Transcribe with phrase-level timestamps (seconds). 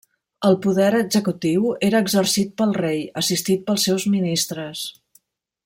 [0.47, 4.83] El poder executiu era exercit pel Rei, assistit pels seus ministres.